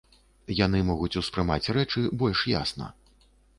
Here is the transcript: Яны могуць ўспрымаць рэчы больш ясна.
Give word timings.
Яны 0.59 0.79
могуць 0.87 1.19
ўспрымаць 1.21 1.71
рэчы 1.79 1.99
больш 2.25 2.47
ясна. 2.57 2.91